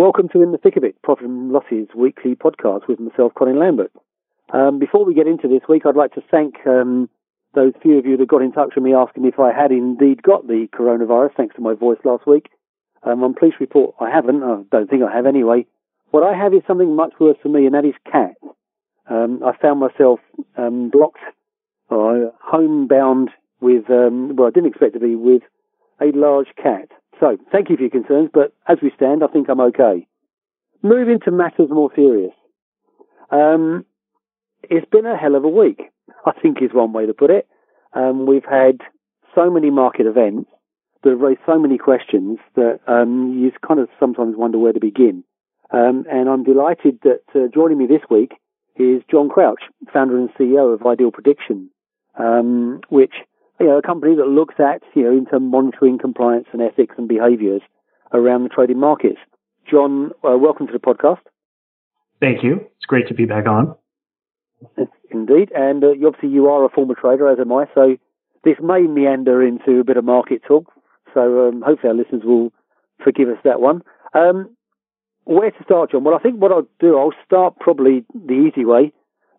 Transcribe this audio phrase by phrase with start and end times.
[0.00, 3.58] Welcome to In the Thick of It, Profit and Loss's weekly podcast with myself, Colin
[3.58, 3.92] Lambert.
[4.50, 7.10] Um, before we get into this week, I'd like to thank um,
[7.54, 10.22] those few of you that got in touch with me asking if I had indeed
[10.22, 12.48] got the coronavirus, thanks to my voice last week.
[13.02, 14.42] Um, to report I haven't.
[14.42, 15.66] I don't think I have anyway.
[16.12, 18.40] What I have is something much worse for me, and that is cats.
[19.06, 20.20] Um, I found myself
[20.56, 21.20] um, blocked,
[21.90, 23.28] uh, homebound
[23.60, 25.42] with, um, well, I didn't expect to be with
[26.00, 26.88] a large cat.
[27.20, 30.06] So, thank you for your concerns, but as we stand, I think I'm okay.
[30.82, 32.32] Moving to matters more serious.
[33.30, 33.84] Um,
[34.62, 35.82] it's been a hell of a week,
[36.26, 37.46] I think is one way to put it.
[37.92, 38.80] Um, we've had
[39.34, 40.48] so many market events
[41.02, 44.80] that have raised so many questions that um, you kind of sometimes wonder where to
[44.80, 45.22] begin.
[45.72, 48.32] Um, and I'm delighted that uh, joining me this week
[48.76, 51.70] is John Crouch, founder and CEO of Ideal Prediction,
[52.18, 53.12] um, which
[53.60, 57.06] you know a company that looks at you know into monitoring compliance and ethics and
[57.06, 57.60] behaviours
[58.12, 59.18] around the trading markets.
[59.70, 61.20] John, uh, welcome to the podcast.
[62.20, 62.56] Thank you.
[62.76, 63.76] It's great to be back on.
[65.10, 67.66] Indeed, and uh, obviously you are a former trader, as am I.
[67.74, 67.96] So
[68.44, 70.72] this may meander into a bit of market talk.
[71.14, 72.52] So um, hopefully our listeners will
[73.02, 73.82] forgive us that one.
[74.14, 74.56] Um,
[75.24, 76.04] where to start, John?
[76.04, 78.92] Well, I think what I'll do, I'll start probably the easy way,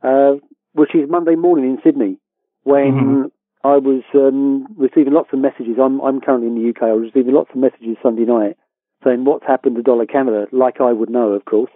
[0.03, 0.33] uh,
[0.73, 2.17] which is Monday morning in Sydney,
[2.63, 3.21] when mm-hmm.
[3.63, 5.77] I was um, receiving lots of messages.
[5.81, 6.83] I'm, I'm currently in the UK.
[6.83, 8.57] I was receiving lots of messages Sunday night
[9.03, 11.71] saying what's happened to dollar Canada, like I would know, of course.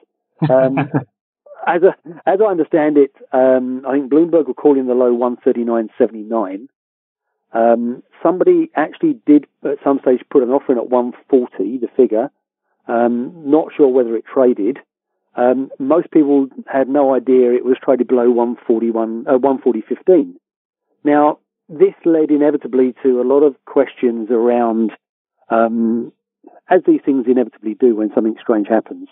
[0.50, 0.78] Um,
[1.68, 6.68] as a, as I understand it, um, I think Bloomberg were calling the low 139.79.
[7.54, 12.30] Um, somebody actually did at some stage put an offer in at 140, the figure.
[12.88, 14.78] Um, not sure whether it traded.
[15.36, 20.34] Um, most people had no idea it was traded below 141, uh, 140.15.
[21.04, 24.92] Now, this led inevitably to a lot of questions around,
[25.50, 26.12] um,
[26.70, 29.08] as these things inevitably do when something strange happens.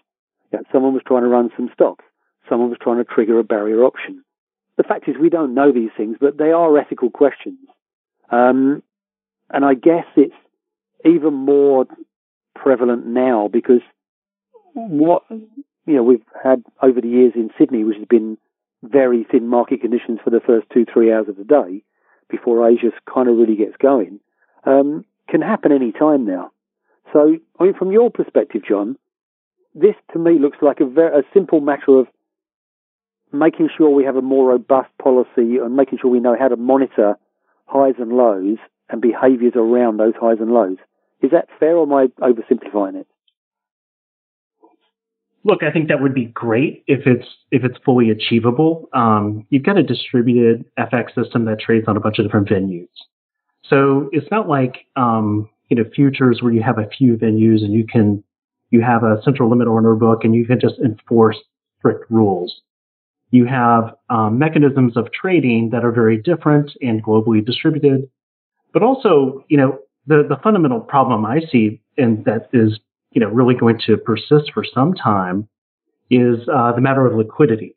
[0.52, 2.04] You know, someone was trying to run some stops.
[2.48, 4.24] Someone was trying to trigger a barrier option.
[4.78, 7.60] The fact is, we don't know these things, but they are ethical questions.
[8.32, 8.84] Um,
[9.50, 10.34] and I guess it's
[11.06, 11.86] even more
[12.56, 13.82] prevalent now because
[14.74, 18.38] what you know we've had over the years in Sydney, which has been
[18.84, 21.84] very thin market conditions for the first two three hours of the day
[22.34, 24.20] before Asia kind of really gets going,
[24.66, 26.52] um, can happen any time now.
[27.14, 28.98] So, I mean, from your perspective, John,
[29.76, 32.08] this to me looks like a, very, a simple matter of
[33.32, 36.56] making sure we have a more robust policy and making sure we know how to
[36.56, 37.18] monitor
[37.66, 38.58] highs and lows
[38.90, 40.78] and behaviours around those highs and lows.
[41.22, 43.08] Is that fair or am I oversimplifying it?
[45.46, 48.88] Look, I think that would be great if it's if it's fully achievable.
[48.94, 52.88] Um, you've got a distributed FX system that trades on a bunch of different venues,
[53.66, 57.74] so it's not like um, you know futures where you have a few venues and
[57.74, 58.24] you can
[58.70, 61.38] you have a central limit order book and you can just enforce
[61.80, 62.62] strict rules.
[63.32, 68.10] You have um, mechanisms of trading that are very different and globally distributed,
[68.72, 72.80] but also you know the the fundamental problem I see and that is
[73.14, 75.48] you know really going to persist for some time
[76.10, 77.76] is uh, the matter of liquidity.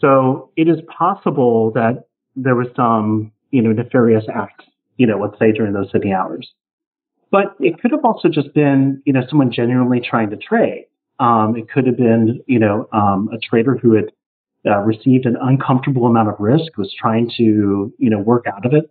[0.00, 2.04] So it is possible that
[2.36, 4.62] there was some you know nefarious act,
[4.96, 6.52] you know let's say during those Sydney hours,
[7.30, 10.86] but it could have also just been you know someone genuinely trying to trade.
[11.20, 14.12] Um, it could have been you know um, a trader who had
[14.66, 18.72] uh, received an uncomfortable amount of risk was trying to you know work out of
[18.72, 18.90] it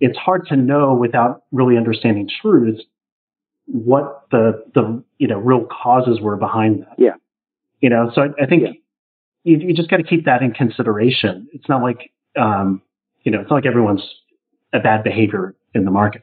[0.00, 2.82] it's hard to know without really understanding truths
[3.68, 6.94] what the the you know real causes were behind that.
[6.98, 7.14] Yeah.
[7.80, 8.72] You know, so I, I think yeah.
[9.44, 11.48] you, you just got to keep that in consideration.
[11.52, 12.82] It's not like um,
[13.22, 14.02] you know, it's not like everyone's
[14.72, 16.22] a bad behavior in the market.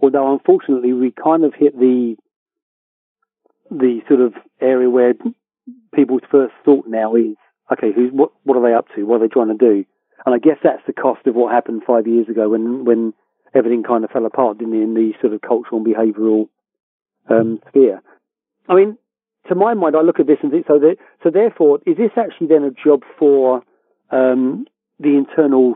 [0.00, 2.16] Although unfortunately, we kind of hit the
[3.70, 5.14] the sort of area where
[5.94, 7.36] people's first thought now is,
[7.72, 8.30] okay, who's what?
[8.44, 9.04] What are they up to?
[9.04, 9.84] What are they trying to do?
[10.24, 13.14] And I guess that's the cost of what happened five years ago when, when
[13.54, 16.48] everything kind of fell apart, didn't it, in the sort of cultural and behavioural
[17.28, 18.02] um, sphere.
[18.68, 18.98] I mean,
[19.48, 22.10] to my mind, I look at this and think, so that, so therefore, is this
[22.16, 23.62] actually then a job for
[24.10, 24.66] um,
[24.98, 25.74] the internal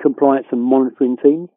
[0.00, 1.48] compliance and monitoring teams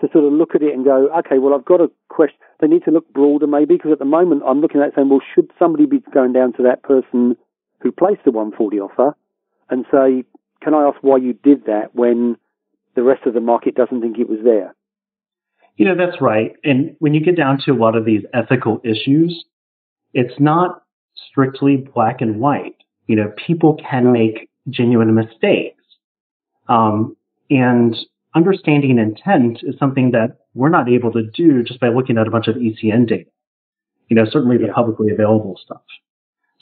[0.00, 2.38] to sort of look at it and go, okay, well, I've got a question.
[2.60, 5.20] They need to look broader, maybe, because at the moment I'm looking at saying, well,
[5.34, 7.36] should somebody be going down to that person
[7.80, 9.16] who placed the 140 offer
[9.68, 10.24] and say,
[10.62, 12.36] can I ask why you did that when
[12.94, 14.74] the rest of the market doesn't think it was there?
[15.76, 16.52] You know, that's right.
[16.64, 19.44] And when you get down to a lot of these ethical issues,
[20.12, 20.82] it's not
[21.30, 22.76] strictly black and white.
[23.06, 25.82] You know, people can make genuine mistakes.
[26.68, 27.16] Um,
[27.48, 27.96] and
[28.34, 32.30] understanding intent is something that we're not able to do just by looking at a
[32.30, 33.30] bunch of ECN data.
[34.08, 35.82] You know, certainly the publicly available stuff.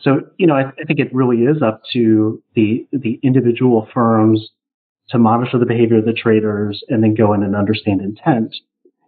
[0.01, 4.51] So, you know, I, I think it really is up to the the individual firms
[5.11, 8.55] to monitor the behavior of the traders and then go in and understand intent.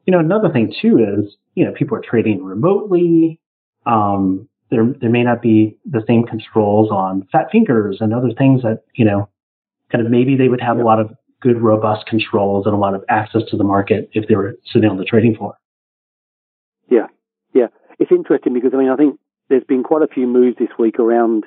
[0.07, 3.39] You know, another thing too is, you know, people are trading remotely.
[3.87, 8.63] Um, there there may not be the same controls on fat fingers and other things
[8.63, 9.29] that, you know,
[9.91, 11.11] kind of maybe they would have a lot of
[11.41, 14.89] good robust controls and a lot of access to the market if they were sitting
[14.89, 15.57] on the trading floor.
[16.89, 17.07] Yeah,
[17.55, 17.69] yeah.
[17.99, 19.19] It's interesting because I mean I think
[19.49, 21.45] there's been quite a few moves this week around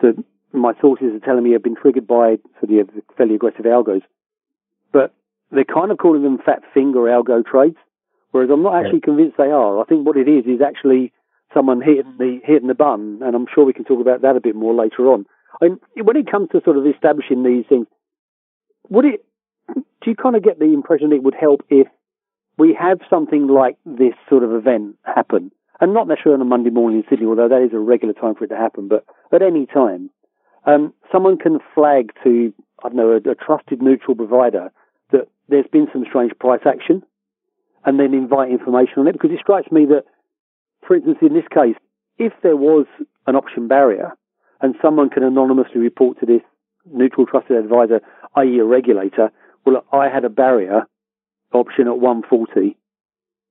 [0.00, 3.64] that my sources are telling me have been triggered by sort of the fairly aggressive
[3.64, 4.02] algos,
[4.92, 5.14] but
[5.50, 7.76] they're kind of calling them fat finger algo trades,
[8.30, 9.80] whereas I'm not actually convinced they are.
[9.80, 11.12] I think what it is is actually
[11.54, 14.40] someone hitting the hitting the button, and I'm sure we can talk about that a
[14.40, 15.26] bit more later on.
[15.60, 17.86] I mean, when it comes to sort of establishing these things,
[18.88, 19.24] would it?
[19.74, 21.86] Do you kind of get the impression it would help if
[22.58, 26.70] we have something like this sort of event happen, and not necessarily on a Monday
[26.70, 29.42] morning in Sydney, although that is a regular time for it to happen, but at
[29.42, 30.10] any time,
[30.66, 34.72] um, someone can flag to, I don't know, a, a trusted neutral provider
[35.10, 37.02] that there's been some strange price action,
[37.84, 40.04] and then invite information on it, because it strikes me that,
[40.86, 41.74] for instance, in this case,
[42.18, 42.86] if there was
[43.26, 44.16] an option barrier,
[44.60, 46.42] and someone can anonymously report to this
[46.90, 48.00] neutral trusted advisor,
[48.36, 48.58] i.e.
[48.58, 49.30] a regulator,
[49.66, 50.86] well, I had a barrier
[51.52, 52.76] option at 140,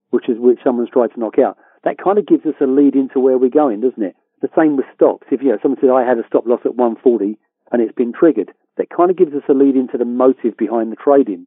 [0.09, 1.57] which is which someone's tried to knock out.
[1.83, 4.15] That kind of gives us a lead into where we're going, doesn't it?
[4.41, 5.27] The same with stops.
[5.31, 7.37] If you know someone says I had a stop loss at 140
[7.71, 10.91] and it's been triggered, that kind of gives us a lead into the motive behind
[10.91, 11.45] the trading.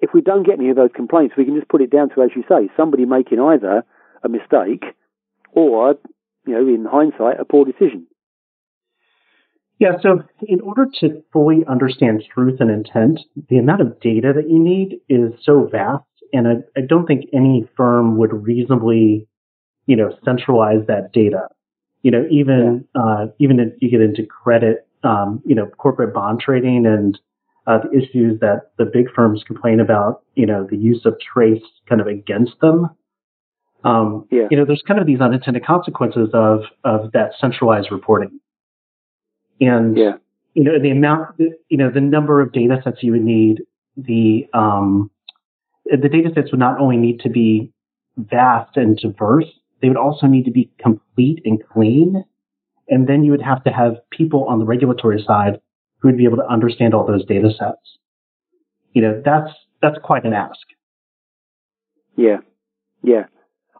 [0.00, 2.22] If we don't get any of those complaints, we can just put it down to,
[2.22, 3.84] as you say, somebody making either
[4.22, 4.84] a mistake
[5.52, 5.96] or,
[6.46, 8.06] you know, in hindsight, a poor decision.
[9.78, 14.48] Yeah, so in order to fully understand truth and intent, the amount of data that
[14.48, 16.04] you need is so vast,
[16.34, 19.26] and I, I don't think any firm would reasonably,
[19.86, 21.48] you know, centralize that data.
[22.02, 26.40] You know, even uh, even if you get into credit, um, you know, corporate bond
[26.40, 27.18] trading and
[27.66, 31.62] uh, the issues that the big firms complain about, you know, the use of TRACE
[31.88, 32.88] kind of against them.
[33.84, 34.48] Um, Yeah.
[34.50, 38.40] You know, there's kind of these unintended consequences of of that centralized reporting.
[39.60, 40.16] And Yeah.
[40.54, 43.62] you know, the amount, you know, the number of data sets you would need,
[43.96, 45.10] the, um,
[45.84, 47.72] the data sets would not only need to be
[48.16, 49.50] vast and diverse,
[49.80, 52.24] they would also need to be complete and clean.
[52.88, 55.60] And then you would have to have people on the regulatory side
[55.98, 57.98] who would be able to understand all those data sets.
[58.92, 59.50] You know, that's,
[59.80, 60.58] that's quite an ask.
[62.16, 62.38] Yeah,
[63.02, 63.24] yeah.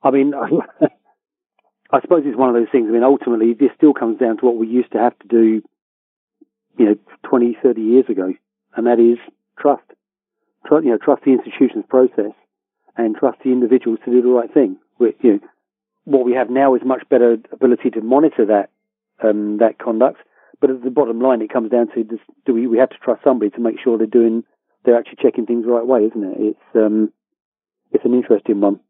[0.02, 0.32] I mean,
[1.92, 2.86] I suppose it's one of those things.
[2.88, 5.62] I mean, ultimately, this still comes down to what we used to have to do,
[6.78, 6.94] you know,
[7.28, 8.32] 20, 30 years ago,
[8.76, 9.18] and that is
[9.58, 9.82] trust.
[10.66, 12.32] Trust, you know, trust the institution's process
[12.96, 14.76] and trust the individuals to do the right thing.
[14.98, 15.40] We, you know,
[16.04, 18.70] what we have now is much better ability to monitor that
[19.22, 20.18] um, that conduct.
[20.60, 22.98] But at the bottom line, it comes down to this, do we we have to
[22.98, 24.44] trust somebody to make sure they're doing
[24.84, 26.36] they're actually checking things the right way, isn't it?
[26.38, 27.12] It's um,
[27.92, 28.80] it's an interesting one.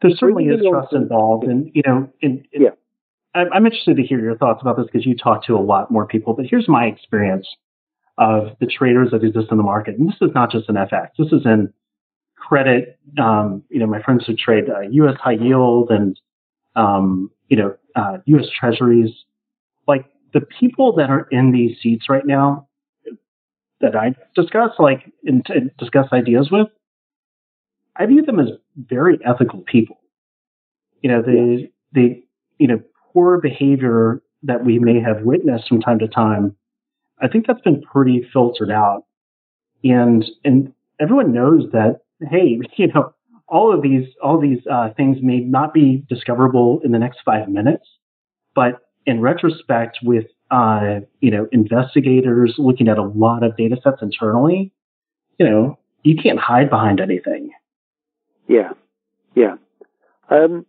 [0.00, 2.70] There certainly is Bringing it on trust involved, and you know, in, in, Yeah.
[3.34, 5.90] I'm, I'm interested to hear your thoughts about this because you talk to a lot
[5.90, 6.34] more people.
[6.34, 7.46] But here's my experience
[8.18, 11.10] of the traders that exist in the market, and this is not just in FX.
[11.18, 11.72] This is in
[12.48, 12.98] credit.
[13.18, 15.16] Um, you know, my friends who trade uh, U.S.
[15.22, 16.18] high yield and
[16.76, 18.46] um, you know uh, U.S.
[18.58, 19.10] Treasuries.
[19.86, 22.68] Like the people that are in these seats right now
[23.80, 26.68] that I discuss, like and, and discuss ideas with,
[27.96, 29.98] I view them as very ethical people.
[31.02, 32.22] You know, the the
[32.58, 32.80] you know
[33.12, 36.56] poor behavior that we may have witnessed from time to time,
[37.20, 39.04] I think that's been pretty filtered out,
[39.84, 42.00] and and everyone knows that
[42.30, 43.14] hey, you know,
[43.48, 47.48] all of these all these uh, things may not be discoverable in the next five
[47.48, 47.86] minutes,
[48.54, 54.00] but in retrospect, with uh, you know investigators looking at a lot of data sets
[54.00, 54.72] internally,
[55.38, 57.50] you know, you can't hide behind anything.
[58.48, 58.70] Yeah,
[59.34, 59.56] yeah.
[60.30, 60.66] Um,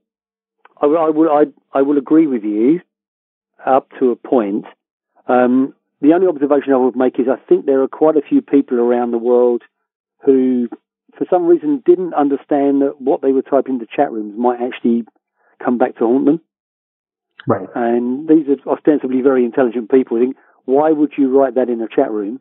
[0.81, 1.29] I, I will.
[1.29, 1.45] I,
[1.77, 2.81] I will agree with you
[3.65, 4.65] up to a point.
[5.27, 8.41] Um, the only observation I would make is I think there are quite a few
[8.41, 9.61] people around the world
[10.25, 10.67] who,
[11.23, 15.03] for some reason, didn't understand that what they were typing into chat rooms might actually
[15.63, 16.41] come back to haunt them.
[17.47, 17.67] Right.
[17.75, 20.17] And these are ostensibly very intelligent people.
[20.17, 22.39] I think, why would you write that in a chat room?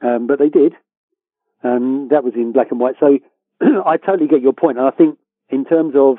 [0.00, 0.74] Um, but they did.
[1.62, 2.94] Um, that was in black and white.
[3.00, 3.18] So
[3.60, 4.78] I totally get your point.
[4.78, 5.18] And I think
[5.50, 6.16] in terms of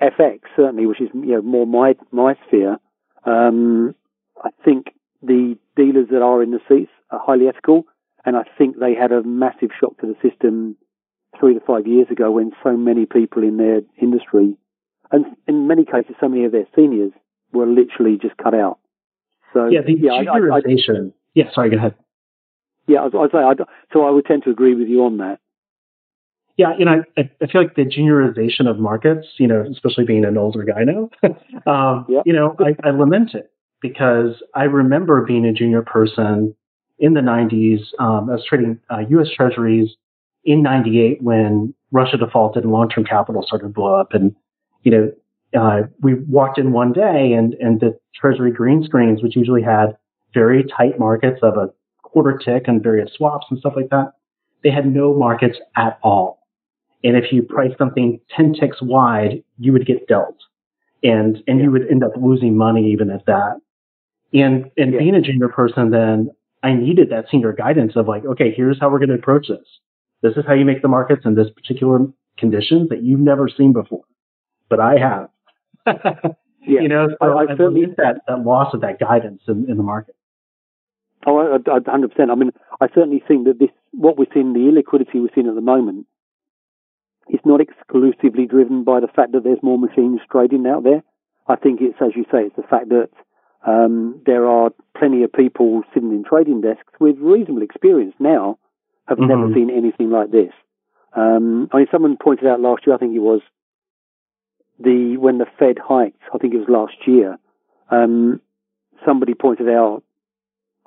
[0.00, 2.78] FX, certainly, which is you know more my my sphere,
[3.24, 3.94] um,
[4.42, 4.86] I think
[5.22, 7.84] the dealers that are in the seats are highly ethical,
[8.24, 10.76] and I think they had a massive shock to the system
[11.40, 14.56] three to five years ago when so many people in their industry
[15.10, 17.10] and in many cases, so many of their seniors
[17.52, 18.78] were literally just cut out.
[19.52, 21.12] So yeah, the yeah, I- I- I- juniorization.
[21.34, 21.94] yeah, sorry, go ahead.
[22.86, 23.54] yeah, I'd say I,
[23.92, 24.04] so.
[24.04, 25.40] I would tend to agree with you on that.
[26.56, 30.24] Yeah, you know, I, I feel like the juniorization of markets, you know, especially being
[30.24, 31.08] an older guy now,
[31.66, 32.20] um, Yeah.
[32.26, 36.54] you know, I, I lament it because I remember being a junior person
[36.98, 37.80] in the 90s.
[37.98, 39.28] Um, I was trading uh, U.S.
[39.34, 39.88] Treasuries
[40.44, 44.12] in 98 when Russia defaulted and long-term capital started to blow up.
[44.14, 44.34] And,
[44.82, 45.12] you know,
[45.58, 49.96] uh, we walked in one day and, and the Treasury green screens, which usually had
[50.32, 51.70] very tight markets of a
[52.02, 54.12] quarter tick and various swaps and stuff like that,
[54.62, 56.46] they had no markets at all.
[57.02, 60.36] And if you price something 10 ticks wide, you would get dealt.
[61.02, 63.60] And, and you would end up losing money even at that.
[64.34, 64.98] And, and Yeah.
[64.98, 66.30] being a junior person, then
[66.62, 69.66] I needed that senior guidance of like, okay, here's how we're going to approach this.
[70.22, 72.06] This is how you make the markets in this particular
[72.38, 74.04] conditions that you've never seen before.
[74.68, 76.36] But I have.
[76.66, 76.82] Yeah.
[76.82, 79.78] You know, so I- I I, believe that, that loss of that guidance in, in
[79.78, 80.14] the market.
[81.26, 82.30] Oh, I- I- I- 100%.
[82.30, 85.54] I mean, I certainly think that this, what we're seeing, the illiquidity we're seeing at
[85.54, 86.06] the moment,
[87.30, 91.02] is not exclusively driven by the fact that there's more machines trading out there.
[91.46, 93.08] I think it's, as you say, it's the fact that
[93.66, 98.58] um, there are plenty of people sitting in trading desks with reasonable experience now
[99.10, 99.54] have never Mhm.
[99.54, 100.52] seen anything like this.
[101.14, 103.42] Um, I mean, someone pointed out last year, I think it was
[104.78, 106.22] the when the Fed hiked.
[106.32, 107.38] I think it was last year.
[107.90, 108.40] Um,
[109.04, 110.04] somebody pointed out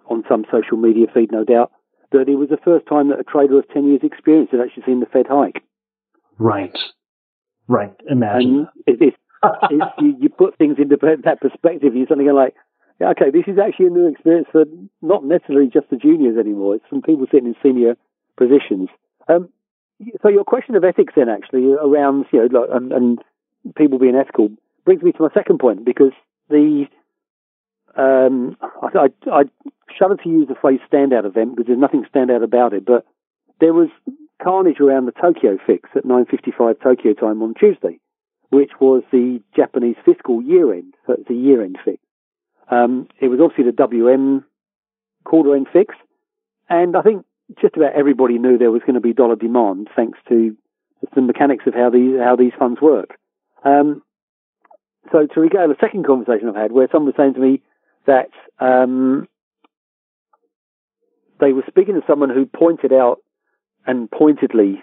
[0.08, 1.72] on some social media feed, no doubt,
[2.12, 4.84] that it was the first time that a trader of 10 years experience had actually
[4.84, 5.62] seen the Fed hike.
[6.39, 6.77] Right.
[7.68, 7.94] Right.
[8.10, 8.68] Imagine.
[8.88, 9.15] It,
[9.70, 12.56] you, you put things into that perspective, you're suddenly going like,
[13.01, 14.65] yeah, okay, this is actually a new experience for
[15.01, 16.75] not necessarily just the juniors anymore.
[16.75, 17.98] It's some people sitting in senior
[18.37, 18.89] positions.
[19.27, 19.49] Um,
[20.21, 23.19] so your question of ethics then actually around, you know, and, and
[23.75, 24.49] people being ethical
[24.85, 26.11] brings me to my second point because
[26.49, 26.85] the,
[27.95, 29.43] um, I, I, I
[29.97, 33.05] shudder to use the phrase standout event because there's nothing standout about it, but
[33.59, 33.89] there was
[34.43, 37.99] carnage around the Tokyo fix at 9.55 Tokyo time on Tuesday,
[38.49, 40.93] which was the Japanese fiscal year end.
[41.07, 41.99] So it's a year end fix.
[42.69, 44.43] Um, it was obviously the WM
[45.23, 45.95] quarter end fix.
[46.69, 47.25] And I think
[47.62, 50.55] just about everybody knew there was going to be dollar demand thanks to
[51.13, 53.17] the mechanics of how these, how these funds work.
[53.63, 54.01] Um,
[55.12, 57.62] so to regale a second conversation I've had where someone was saying to me
[58.07, 59.27] that, um,
[61.39, 63.17] they were speaking to someone who pointed out
[63.85, 64.81] and pointedly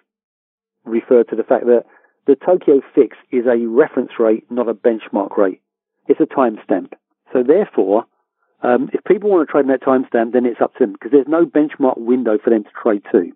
[0.84, 1.84] referred to the fact that
[2.26, 5.62] the Tokyo fix is a reference rate, not a benchmark rate.
[6.06, 6.92] It's a timestamp.
[7.32, 8.04] So therefore,
[8.62, 11.10] um, if people want to trade in that timestamp, then it's up to them because
[11.12, 13.32] there's no benchmark window for them to trade to.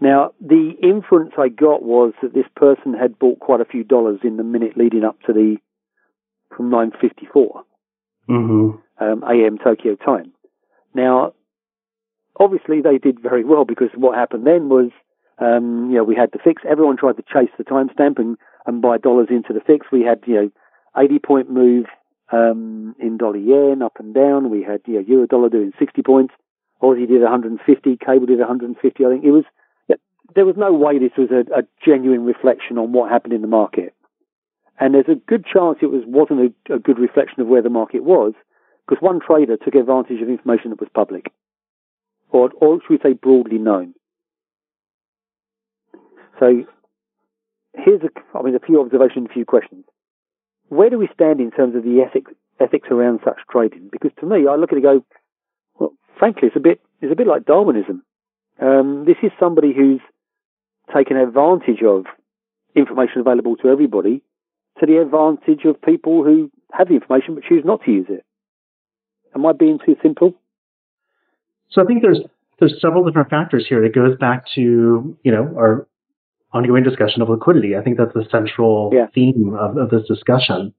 [0.00, 4.20] Now, the inference I got was that this person had bought quite a few dollars
[4.22, 5.56] in the minute leading up to the
[6.54, 7.62] from 9:54
[8.26, 10.32] hmm um, AM Tokyo time.
[10.94, 11.34] Now,
[12.38, 14.90] obviously they did very well because what happened then was,
[15.38, 16.62] um, you know, we had the fix.
[16.68, 19.86] Everyone tried to chase the timestamp and, and buy dollars into the fix.
[19.92, 20.50] We had, you know,
[20.96, 21.86] 80 point move
[22.32, 24.50] um, in dollar yen up and down.
[24.50, 26.34] We had, you know, euro dollar doing 60 points.
[26.82, 27.96] Aussie did 150.
[28.04, 29.04] Cable did 150.
[29.04, 29.44] I think it was.
[30.34, 33.48] There was no way this was a, a genuine reflection on what happened in the
[33.48, 33.94] market.
[34.78, 37.70] And there's a good chance it was wasn't a, a good reflection of where the
[37.70, 38.34] market was,
[38.86, 41.32] because one trader took advantage of information that was public,
[42.30, 43.94] or or should we say broadly known.
[46.38, 46.64] So
[47.74, 49.84] here's a, I mean, a few observations, a few questions.
[50.68, 53.88] Where do we stand in terms of the ethics ethics around such trading?
[53.92, 55.06] Because to me, I look at it and go,
[55.78, 58.02] well, frankly, it's a bit it's a bit like Darwinism.
[58.60, 60.00] Um, this is somebody who's
[60.94, 62.04] taken advantage of
[62.74, 64.22] information available to everybody
[64.80, 68.24] to the advantage of people who have the information but choose not to use it.
[69.34, 70.34] Am I being too simple?
[71.70, 72.20] So I think there's
[72.58, 73.84] there's several different factors here.
[73.84, 75.86] It goes back to you know our
[76.56, 77.76] ongoing discussion of liquidity.
[77.76, 79.06] I think that's the central Yeah.
[79.14, 80.72] theme of, of this discussion.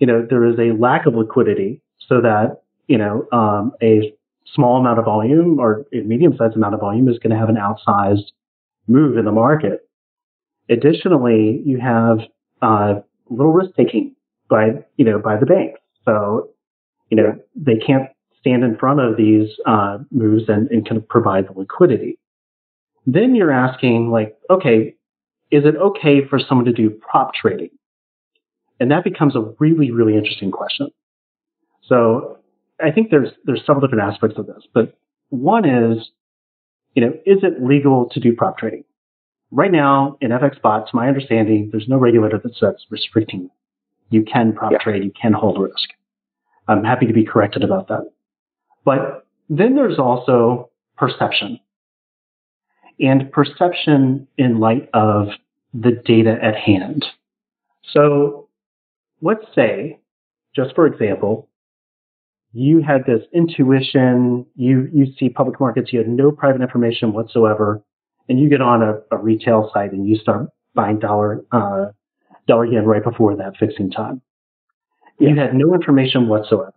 [0.00, 4.12] You know, there is a lack of liquidity, so that you know um, a
[4.54, 7.56] small amount of volume or a medium-sized amount of volume is going to have an
[7.56, 8.32] outsized
[8.86, 9.86] move in the market.
[10.70, 12.18] Additionally, you have
[12.62, 12.94] uh,
[13.30, 14.14] little risk taking
[14.48, 15.80] by you know by the banks.
[16.04, 16.50] So
[17.10, 18.08] you know they can't
[18.40, 22.18] stand in front of these uh, moves and, and kind of provide the liquidity.
[23.06, 24.94] Then you're asking like, okay,
[25.50, 27.70] is it okay for someone to do prop trading?
[28.80, 30.88] And that becomes a really, really interesting question.
[31.82, 32.38] So
[32.82, 34.96] I think there's there's several different aspects of this, but
[35.30, 36.10] one is,
[36.94, 38.84] you know, is it legal to do prop trading?
[39.50, 43.50] Right now in FX to my understanding, there's no regulator that says restricting
[44.10, 44.78] You can prop Yeah.
[44.78, 45.90] trade, you can hold risk.
[46.66, 48.10] I'm happy to be corrected about that.
[48.84, 51.60] But then there's also perception.
[53.00, 55.28] And perception in light of
[55.72, 57.04] the data at hand.
[57.92, 58.48] So
[59.22, 60.00] let's say,
[60.54, 61.48] just for example,
[62.52, 67.82] you had this intuition, you, you see public markets, you had no private information whatsoever,
[68.28, 71.86] and you get on a, a retail site and you start buying dollar, uh,
[72.46, 74.22] dollar yen right before that fixing time.
[75.18, 76.74] You had no information whatsoever.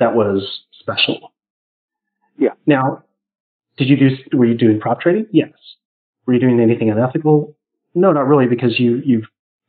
[0.00, 1.32] That was special.
[2.36, 2.50] Yeah.
[2.66, 3.03] Now,
[3.76, 5.26] did you do, were you doing prop trading?
[5.32, 5.52] Yes.
[6.26, 7.56] Were you doing anything unethical?
[7.94, 9.22] No, not really, because you, you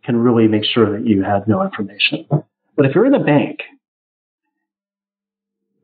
[0.03, 2.27] can really make sure that you had no information.
[2.29, 3.59] But if you're in a bank,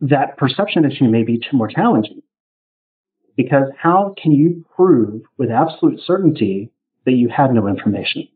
[0.01, 2.22] that perception issue may be more challenging.
[3.36, 6.72] Because how can you prove with absolute certainty
[7.06, 8.28] that you had no information?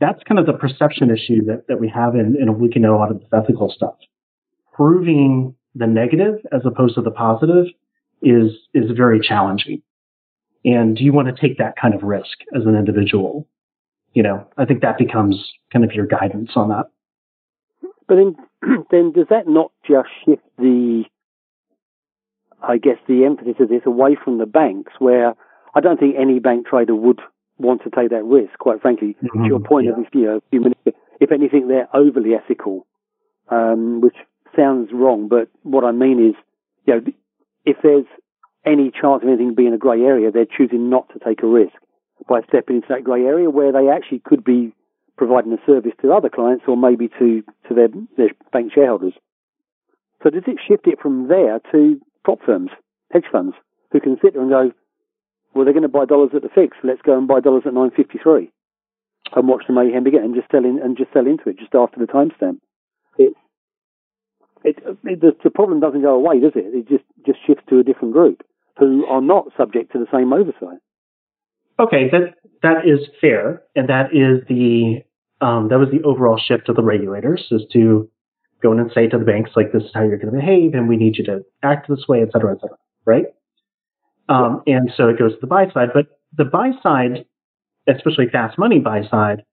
[0.00, 2.96] That's kind of the perception issue that, that we have in, in looking at a
[2.96, 3.94] lot of this ethical stuff.
[4.72, 7.66] Proving the negative as opposed to the positive
[8.22, 9.82] is, is very challenging.
[10.64, 13.48] And do you want to take that kind of risk as an individual?
[14.14, 15.36] You know, I think that becomes
[15.72, 16.86] kind of your guidance on that.
[18.06, 18.36] But then,
[18.90, 21.04] then does that not just shift the,
[22.62, 25.34] I guess, the emphasis of this away from the banks, where
[25.74, 27.20] I don't think any bank trader would
[27.58, 28.58] want to take that risk.
[28.58, 30.00] Quite frankly, to your point Mm-hmm.
[30.02, 30.06] Yeah.
[30.06, 30.80] of you know, a few minutes,
[31.20, 32.86] if anything, they're overly ethical,
[33.48, 34.16] um, which
[34.54, 35.28] sounds wrong.
[35.28, 36.34] But what I mean is,
[36.86, 37.12] you know,
[37.64, 38.06] if there's
[38.64, 41.74] any chance of anything being a grey area, they're choosing not to take a risk
[42.28, 44.72] by stepping into that grey area where they actually could be
[45.16, 49.14] providing a service to other clients or maybe to, to their, their bank shareholders.
[50.22, 52.70] So does it shift it from there to prop firms,
[53.12, 53.54] hedge funds,
[53.90, 54.72] who can sit there and go,
[55.54, 56.76] well, they're going to buy dollars at the fix.
[56.82, 58.48] Let's go and buy dollars at 9.53
[59.34, 61.74] and watch the mayhem begin and just sell in, and just sell into it just
[61.74, 62.58] after the timestamp.
[63.18, 63.34] It,
[64.64, 66.64] it, it, the, the problem doesn't go away, does it?
[66.74, 68.42] It just, just shifts to a different group
[68.78, 70.78] who are not subject to the same oversight.
[71.78, 75.02] Okay, that that is fair, and that is the
[75.44, 78.08] um, that was the overall shift of the regulators is to
[78.62, 80.74] go in and say to the banks like this is how you're going to behave,
[80.74, 83.24] and we need you to act this way, et cetera, et cetera, right?
[84.28, 86.06] Um, and so it goes to the buy side, but
[86.36, 87.24] the buy side,
[87.88, 89.44] especially fast money buy side,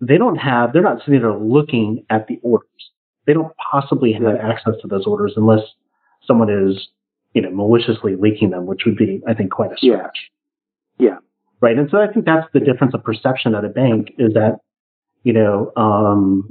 [0.00, 2.90] they don't have they're not sitting there looking at the orders.
[3.30, 5.60] They don't possibly have access to those orders unless
[6.26, 6.88] someone is
[7.32, 10.18] you know maliciously leaking them, which would be I think quite a stretch
[10.98, 11.06] Yeah.
[11.06, 11.18] yeah.
[11.60, 11.78] right?
[11.78, 14.58] And so I think that's the difference of perception at a bank is that,
[15.22, 16.50] you know, um,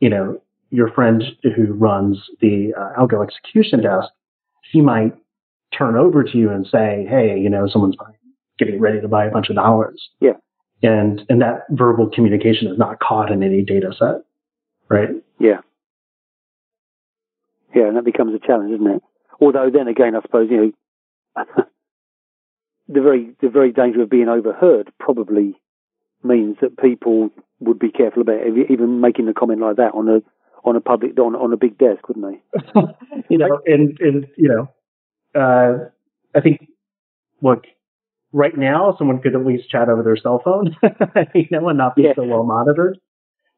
[0.00, 4.08] you know, your friend who runs the uh, algo execution desk,
[4.72, 5.12] he might
[5.76, 7.96] turn over to you and say, "Hey, you know, someone's
[8.58, 10.38] getting ready to buy a bunch of dollars." Yeah.
[10.82, 14.24] And and that verbal communication is not caught in any data set,
[14.88, 15.10] right?
[15.38, 15.60] Yeah.
[17.74, 19.02] Yeah, and that becomes a challenge, isn't it?
[19.40, 20.72] Although then again, I suppose, you
[21.36, 21.44] know,
[22.88, 25.54] the very, the very danger of being overheard probably
[26.22, 30.22] means that people would be careful about even making a comment like that on a,
[30.66, 32.80] on a public, on, on a big desk, wouldn't they?
[33.28, 34.68] you know, and and you know,
[35.38, 35.88] uh,
[36.34, 36.68] I think
[37.42, 37.64] look,
[38.32, 40.74] right now someone could at least chat over their cell phone,
[41.34, 42.14] you know, and not be Yeah.
[42.16, 42.98] so well monitored.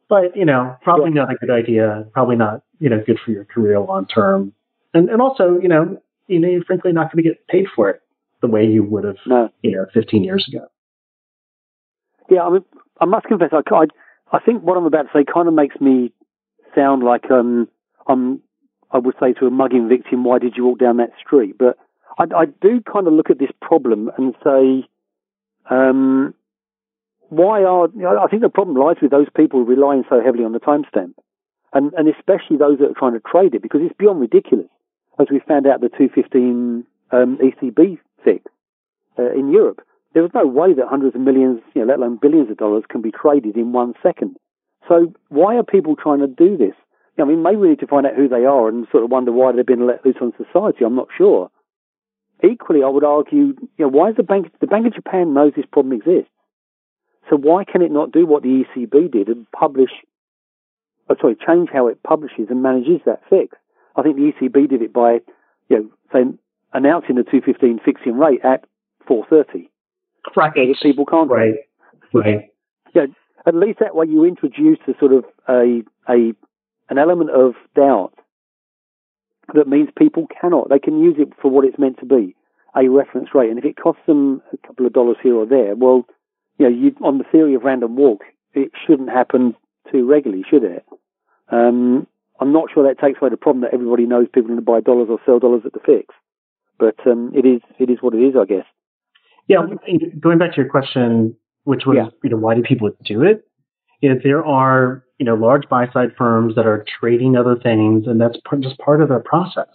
[0.09, 2.07] But you know, probably not a good idea.
[2.13, 4.53] Probably not, you know, good for your career long term.
[4.95, 7.91] And and also, you know, you know, you're frankly not going to get paid for
[7.91, 8.03] it
[8.41, 9.51] the way you would have, No.
[9.63, 10.67] you know, 15 years ago.
[12.29, 12.65] Yeah, I mean,
[13.01, 13.85] I must confess, I, I,
[14.33, 16.13] I think what I'm about to say kind of makes me
[16.75, 17.69] sound like um,
[18.07, 18.41] I'm,
[18.91, 21.57] I would say to a mugging victim, why did you walk down that street?
[21.59, 21.79] But
[22.19, 24.89] I, I do kind of look at this problem and say,
[25.71, 26.35] um,
[27.29, 30.61] why are, I think the problem lies with those people relying so heavily on the
[30.61, 31.15] timestamp.
[31.73, 34.69] And, and especially those that are trying to trade it because it's beyond ridiculous.
[35.19, 38.45] As we found out the 215 um, ECB fix
[39.19, 39.81] uh, in Europe,
[40.15, 42.85] there is no way that hundreds of millions, you know, let alone billions of dollars
[42.89, 44.37] can be traded in one second.
[44.89, 46.75] So why are people trying to do this?
[47.19, 49.33] I mean, maybe we need to find out who they are and sort of wonder
[49.33, 50.85] why they've been let loose on society.
[50.85, 51.51] I'm not sure.
[52.45, 55.53] Equally, I would argue, you know, why is the Bank, the Bank of Japan knows
[55.57, 56.31] this problem exists.
[57.29, 59.91] So why can it not do what the ECB did and publish,
[61.11, 63.57] oh, sorry, change how it publishes and manages that fix?
[63.97, 65.21] I think the ECB did it by,
[65.69, 66.39] you know, saying,
[66.73, 68.65] announcing the 215 fixing rate at
[69.07, 69.71] 430
[70.35, 70.53] Right.
[70.77, 71.55] so people can't Right.
[72.13, 72.51] Right.
[72.95, 73.07] yeah,
[73.47, 76.35] at least that way you introduce a sort of a a
[76.89, 78.13] an element of doubt
[79.55, 82.35] that means people cannot they can use it for what it's meant to be
[82.77, 85.75] a reference rate and if it costs them a couple of dollars here or there
[85.77, 86.05] well
[86.59, 88.23] you know you on the theory of random walk
[88.57, 89.55] it shouldn't happen
[89.93, 90.85] too regularly, should it?
[91.53, 92.07] Um,
[92.41, 94.65] I'm not sure that takes away the problem that everybody knows people are going to
[94.65, 96.15] buy dollars or sell dollars at the fix.
[96.79, 98.67] But um, it is it is what it is, I guess.
[99.47, 99.59] Yeah,
[100.19, 102.09] going back to your question, which was yeah.
[102.25, 103.47] you know why do people do it?
[104.01, 108.07] You know, there are you know large buy side firms that are trading other things,
[108.07, 109.69] and that's just part of the process.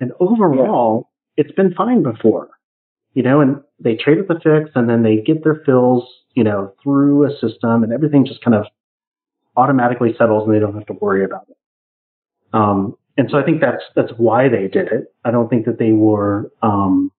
[0.00, 1.44] And overall, yeah.
[1.44, 2.48] it's been fine before,
[3.14, 6.44] you know, and they trade at the fix, and then they get their fills, you
[6.44, 8.66] know, through a system, and everything just kind of
[9.56, 11.56] automatically settles, and they don't have to worry about it.
[12.52, 15.14] Um, and so I think that's that's why they did it.
[15.24, 17.10] I don't think that they were, um,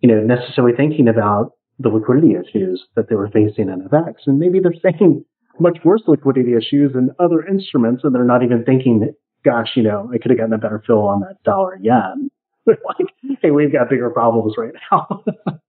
[0.00, 4.38] you know, necessarily thinking about the liquidity issues that they were facing in FX, and
[4.38, 5.24] maybe they're facing
[5.58, 9.12] much worse liquidity issues in other instruments, and they're not even thinking,
[9.44, 12.30] "Gosh, you know, I could have gotten a better fill on that dollar yen."
[12.66, 15.24] like, hey, we've got bigger problems right now.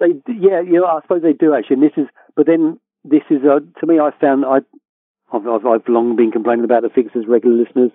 [0.00, 1.74] they, yeah, you know, I suppose they do actually.
[1.74, 2.06] And this is,
[2.36, 4.58] but then this is, to me, I found I
[5.32, 7.24] I've, I've, I've long been complaining about the fixes.
[7.28, 7.90] Regular listeners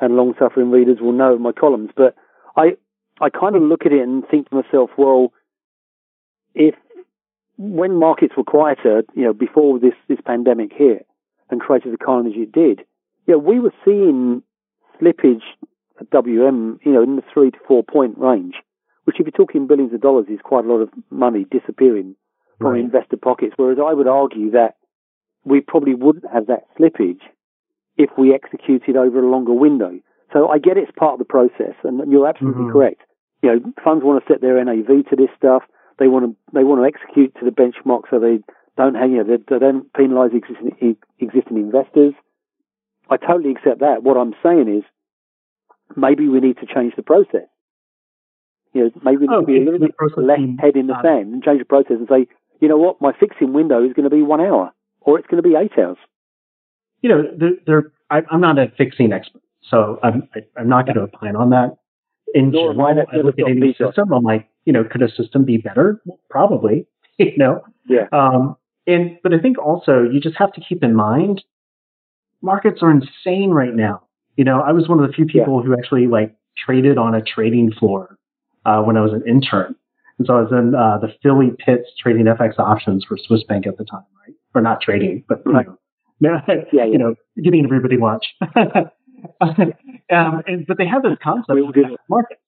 [0.00, 2.14] and long-suffering readers will know my columns, but
[2.56, 2.76] I
[3.20, 5.32] I kind of look at it and think to myself, well,
[6.54, 6.74] if
[7.58, 11.06] when markets were quieter, you know, before this this pandemic hit
[11.50, 12.80] and created the carnage it did,
[13.26, 14.42] yeah, we were seeing
[15.00, 15.42] slippage
[16.10, 18.54] WM, you know, in the three to four point range,
[19.04, 22.16] which if you're talking billions of dollars is quite a lot of money disappearing
[22.58, 22.80] from right.
[22.80, 23.54] investor pockets.
[23.56, 24.76] Whereas I would argue that
[25.44, 27.20] we probably wouldn't have that slippage
[27.96, 29.98] if we executed over a longer window.
[30.32, 32.72] So I get it's part of the process, and you're absolutely mm-hmm.
[32.72, 33.02] correct.
[33.42, 35.62] You know, funds want to set their NAV to this stuff.
[35.98, 38.40] They want to they want to execute to the benchmark, so they
[38.76, 39.12] don't hang.
[39.12, 42.14] You know, they, they don't penalise existing existing investors.
[43.10, 44.02] I totally accept that.
[44.02, 44.84] What I'm saying is,
[45.96, 47.48] maybe we need to change the process.
[48.72, 51.00] You know, maybe we need oh, to be a little bit less head in the
[51.02, 52.26] sand and change the process and say,
[52.60, 55.42] you know what, my fixing window is going to be one hour or it's going
[55.42, 55.98] to be eight hours.
[57.02, 60.60] You know, they're, they're I, am not a fixing expert, so I'm I, am i
[60.60, 61.76] am not going to opine on that.
[62.34, 64.12] In Nor general, I look at any system.
[64.12, 66.00] I'm like, you know, could a system be better?
[66.30, 66.86] Probably.
[67.18, 67.60] You know.
[67.86, 68.06] Yeah.
[68.10, 68.56] Um.
[68.86, 71.44] And but I think also you just have to keep in mind,
[72.40, 74.02] markets are insane right now.
[74.36, 75.66] You know, I was one of the few people yeah.
[75.66, 78.18] who actually like traded on a trading floor
[78.64, 79.74] uh, when I was an intern.
[80.18, 83.66] And so I was in uh, the Philly Pits trading FX options for Swiss Bank
[83.66, 84.34] at the time, right?
[84.54, 85.76] Or not trading, but you know,
[86.20, 86.40] yeah,
[86.72, 86.84] yeah.
[86.84, 88.24] you know, getting everybody lunch.
[89.40, 89.72] um,
[90.10, 92.40] and, but they have this concept of fast markets,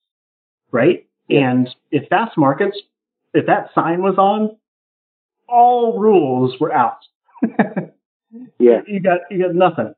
[0.71, 1.07] right?
[1.27, 1.49] Yeah.
[1.49, 2.77] And if fast markets,
[3.33, 4.57] if that sign was on,
[5.47, 6.99] all rules were out.
[8.59, 9.93] yeah, you got you got nothing.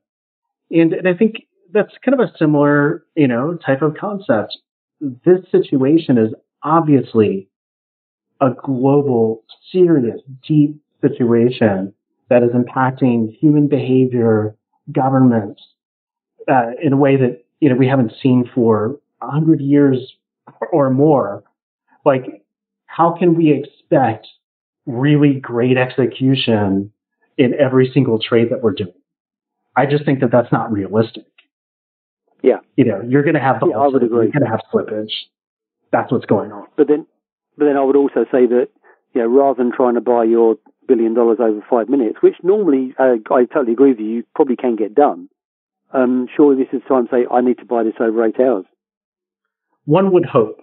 [0.70, 4.56] And, and I think that's kind of a similar, you know, type of concept.
[5.00, 7.48] This situation is obviously
[8.40, 11.92] a global, serious, deep situation
[12.30, 14.56] that is impacting human behavior,
[14.92, 15.62] governments,
[16.48, 19.98] uh, in a way that you know we haven't seen for a hundred years
[20.72, 21.42] or more.
[22.04, 22.42] Like,
[22.86, 24.26] how can we expect
[24.86, 26.92] really great execution
[27.36, 28.92] in every single trade that we're doing?
[29.76, 31.26] I just think that that's not realistic.
[32.48, 34.24] Yeah, you know, you're going to have yeah, I would agree.
[34.24, 35.12] You're going to have slippage.
[35.92, 36.66] That's what's going on.
[36.76, 37.06] But then
[37.58, 38.68] but then I would also say that,
[39.14, 40.56] you know, rather than trying to buy your
[40.86, 44.56] billion dollars over five minutes, which normally uh, I totally agree with you, you probably
[44.56, 45.28] can get done.
[45.92, 48.64] Um, surely this is time to say I need to buy this over eight hours.
[49.84, 50.60] One would hope.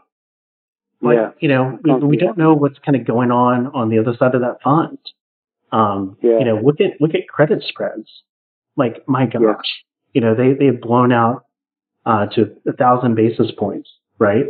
[1.01, 1.29] But, yeah.
[1.39, 4.33] You know, we, we don't know what's kind of going on on the other side
[4.35, 4.99] of that font.
[5.71, 6.39] Um, yeah.
[6.39, 8.09] You know, look at look at credit spreads.
[8.77, 9.59] Like my gosh, yeah.
[10.13, 11.44] you know they they've blown out
[12.05, 13.89] uh, to a thousand basis points,
[14.19, 14.45] right?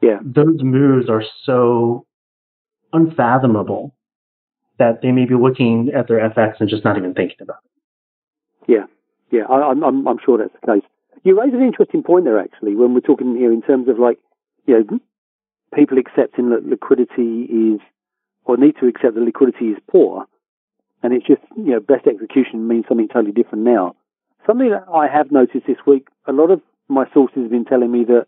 [0.00, 0.18] Yeah.
[0.24, 2.06] Those moves are so
[2.92, 3.94] unfathomable
[4.78, 8.72] that they may be looking at their FX and just not even thinking about it.
[8.72, 8.86] Yeah.
[9.30, 9.44] Yeah.
[9.48, 10.90] I, am I'm, I'm sure that's the case.
[11.22, 14.18] You raise an interesting point there, actually, when we're talking here in terms of like,
[14.66, 15.00] you know,
[15.74, 17.80] people accepting that liquidity is,
[18.44, 20.24] or need to accept that liquidity is poor.
[21.02, 23.96] And it's just, you know, best execution means something totally different now.
[24.46, 27.90] Something that I have noticed this week, a lot of my sources have been telling
[27.90, 28.26] me that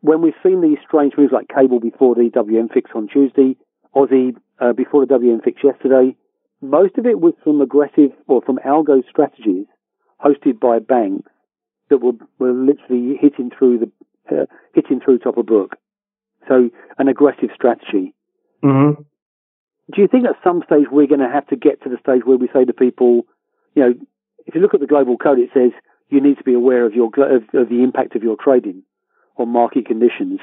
[0.00, 3.56] when we've seen these strange moves like cable before the WM fix on Tuesday,
[3.94, 6.16] Aussie uh, before the WM fix yesterday,
[6.60, 9.66] most of it was from aggressive or from algo strategies
[10.24, 11.30] hosted by banks
[11.90, 13.90] that were, were literally hitting through the
[14.30, 15.76] uh, hitting through top of book.
[16.48, 18.14] So an aggressive strategy.
[18.64, 19.02] Mm-hmm.
[19.94, 22.22] Do you think at some stage we're going to have to get to the stage
[22.24, 23.26] where we say to people,
[23.74, 23.94] you know,
[24.46, 25.70] if you look at the global code, it says
[26.08, 28.82] you need to be aware of your of, of the impact of your trading
[29.36, 30.40] on market conditions.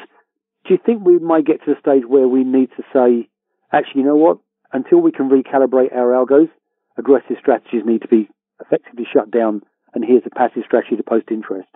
[0.65, 3.29] Do you think we might get to the stage where we need to say,
[3.71, 4.37] actually, you know what?
[4.71, 6.49] Until we can recalibrate our algos
[6.97, 8.29] aggressive strategies need to be
[8.61, 9.61] effectively shut down,
[9.93, 11.69] and here's a passive strategy to post interest?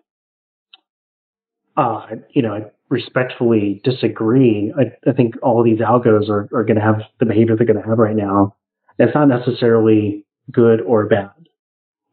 [1.75, 4.73] Uh, you know, I respectfully disagree.
[4.77, 7.81] I, I think all these algos are, are going to have the behavior they're going
[7.81, 8.55] to have right now.
[8.97, 11.31] It's not necessarily good or bad,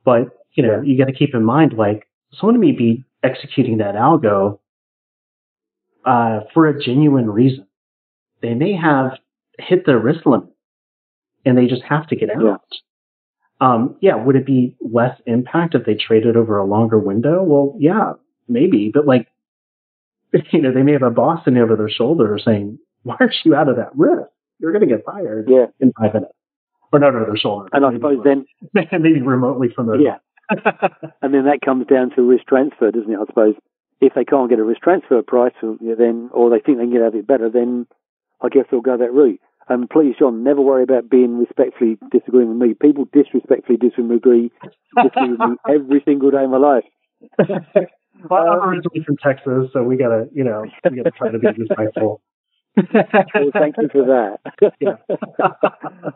[0.04, 3.94] but you know, you got to keep in mind, like someone may be executing that
[3.94, 4.58] algo
[6.04, 7.66] uh, for a genuine reason.
[8.42, 9.12] They may have
[9.58, 10.48] hit their risk limit,
[11.44, 12.42] and they just have to get out.
[12.42, 12.56] Yeah.
[13.60, 17.42] Um, yeah, would it be less impact if they traded over a longer window?
[17.42, 18.14] Well, yeah,
[18.48, 19.28] maybe, but like
[20.52, 23.54] you know, they may have a boss sitting over their shoulder saying, why aren't you
[23.54, 24.28] out of that risk?
[24.58, 25.66] You're going to get fired yeah.
[25.80, 26.32] in five minutes.
[26.92, 27.68] Or not over their shoulder.
[27.72, 28.46] And I suppose then.
[28.74, 30.00] maybe remotely from their.
[30.00, 30.16] Yeah.
[31.22, 33.18] and then that comes down to risk transfer, doesn't it?
[33.20, 33.54] I suppose
[34.00, 37.02] if they can't get a risk transfer price, then or they think they can get
[37.02, 37.86] out of it better, then
[38.42, 39.40] I guess they'll go that route.
[39.68, 42.74] And please, John, never worry about being respectfully disagreeing with me.
[42.74, 44.52] People disrespectfully disagree,
[45.02, 46.84] disagree with me every single day of my life.
[48.30, 51.38] Well, I'm um, originally from Texas, so we gotta, you know, we gotta try to
[51.38, 52.22] be respectful.
[52.76, 54.38] well, thank you for that.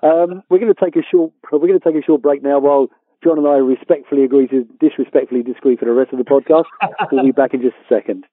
[0.03, 1.33] um, we're going to take a short.
[1.53, 2.89] We're going to take a short break now while
[3.25, 6.65] John and I respectfully agree to disrespectfully disagree for the rest of the podcast.
[7.11, 8.25] we'll be back in just a second.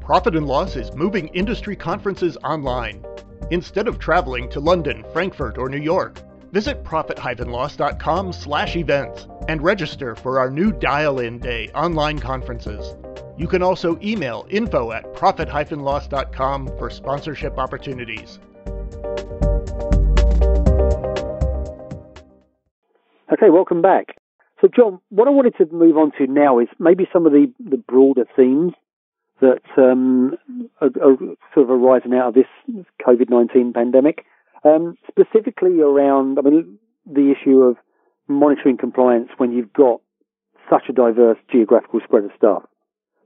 [0.00, 3.04] Profit and Loss is moving industry conferences online.
[3.50, 6.20] Instead of traveling to London, Frankfurt, or New York,
[6.52, 12.96] visit profit-loss.com slash events and register for our new Dial-In Day online conferences.
[13.36, 18.38] You can also email info at profit-loss.com for sponsorship opportunities.
[23.32, 24.16] Okay, welcome back.
[24.60, 27.52] So, John, what I wanted to move on to now is maybe some of the,
[27.60, 28.72] the broader themes
[29.40, 30.36] that um,
[30.80, 31.16] are, are,
[31.54, 34.24] sort of arising out of this COVID 19 pandemic,
[34.64, 37.76] um, specifically around, I mean, the issue of
[38.26, 40.00] monitoring compliance when you've got
[40.68, 42.62] such a diverse geographical spread of staff.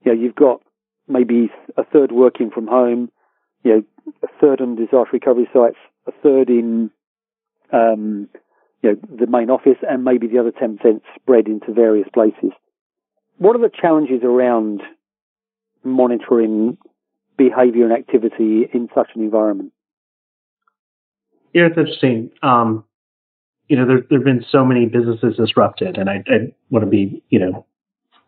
[0.05, 0.61] You know, you've got
[1.09, 3.11] maybe a third working from home,
[3.63, 6.91] you know, a third on disaster recovery sites, a third in,
[7.73, 8.29] um,
[8.85, 12.51] you know, the main office, and maybe the other 10% spread into various places.
[13.39, 14.83] What are the challenges around
[15.83, 16.77] monitoring
[17.39, 19.73] behavior and activity in such an environment?
[21.55, 22.31] Yeah, it's interesting.
[22.43, 22.85] Um,
[23.69, 26.91] you know, there there have been so many businesses disrupted, and I, I want to
[26.91, 27.67] be, you know,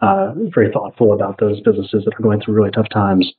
[0.00, 3.30] uh, very thoughtful about those businesses that are going through really tough times.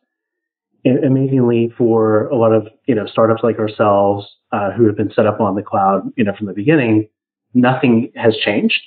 [0.86, 5.26] Amazingly, for a lot of you know startups like ourselves uh, who have been set
[5.26, 7.10] up on the cloud, you know, from the beginning,
[7.54, 8.82] nothing has changed,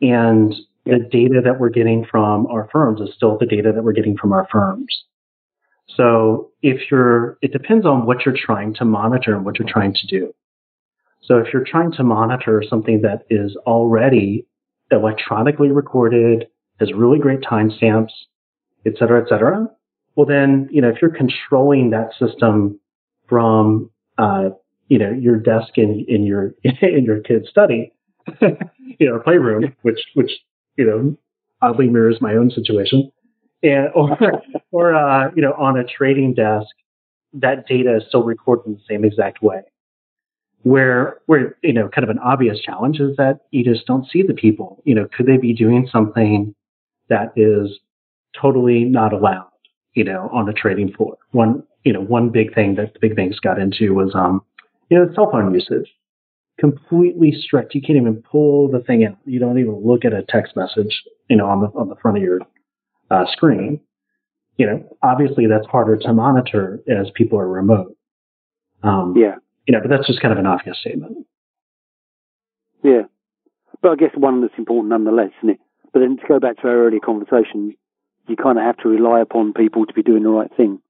[0.00, 3.92] and the data that we're getting from our firms is still the data that we're
[3.92, 5.04] getting from our firms.
[5.96, 9.94] So if you're, it depends on what you're trying to monitor and what you're trying
[9.94, 10.34] to do.
[11.22, 14.46] So if you're trying to monitor something that is already
[14.90, 16.46] electronically recorded,
[16.80, 18.10] has really great timestamps,
[18.84, 19.68] et cetera, et cetera,
[20.16, 22.78] well then, you know, if you're controlling that system
[23.28, 24.50] from, uh,
[24.88, 27.92] you know, your desk in, in your, in your kid's study,
[28.40, 30.30] you know, playroom, which, which,
[30.76, 31.16] you know,
[31.62, 33.10] oddly mirrors my own situation,
[33.62, 34.18] and, or,
[34.70, 36.68] or, uh, you know, on a trading desk,
[37.32, 39.62] that data is still recorded in the same exact way.
[40.64, 44.22] Where where you know kind of an obvious challenge is that you just don't see
[44.22, 44.80] the people.
[44.84, 46.54] You know could they be doing something
[47.08, 47.80] that is
[48.40, 49.51] totally not allowed
[49.94, 51.16] you know on the trading floor.
[51.32, 54.42] One you know one big thing that the big banks got into was um
[54.88, 55.90] you know cell phone usage.
[56.60, 60.22] Completely strict you can't even pull the thing out you don't even look at a
[60.28, 62.40] text message you know on the on the front of your
[63.10, 63.80] uh, screen.
[64.56, 67.96] You know obviously that's harder to monitor as people are remote.
[68.82, 69.36] Um, yeah.
[69.66, 71.24] you know, but that's just kind of an obvious statement.
[72.82, 73.02] Yeah.
[73.80, 75.60] But I guess one that's important nonetheless, isn't it?
[75.92, 77.74] But then to go back to our earlier conversation,
[78.28, 80.80] you kind of have to rely upon people to be doing the right thing.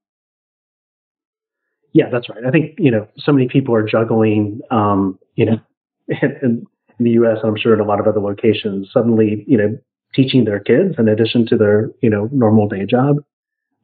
[1.93, 2.43] Yeah, that's right.
[2.45, 5.57] I think, you know, so many people are juggling, um, you know,
[6.07, 6.65] in,
[6.99, 7.37] in the U.S.
[7.41, 9.77] and I'm sure in a lot of other locations, suddenly, you know,
[10.15, 13.17] teaching their kids in addition to their, you know, normal day job.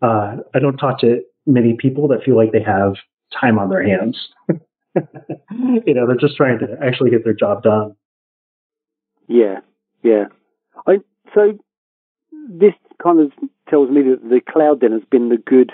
[0.01, 2.93] Uh, I don't talk to many people that feel like they have
[3.39, 4.17] time on their hands.
[4.49, 7.95] you know, they're just trying to actually get their job done.
[9.27, 9.59] Yeah,
[10.03, 10.25] yeah.
[10.87, 10.97] I,
[11.35, 11.57] so
[12.47, 13.31] this kind of
[13.69, 15.71] tells me that the cloud then has been the good